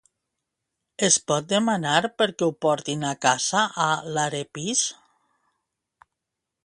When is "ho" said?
2.47-2.55